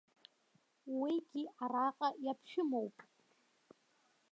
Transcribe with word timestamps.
Уигьы 0.99 1.43
араҟа 1.63 2.09
иаԥшәымоуп. 2.25 2.95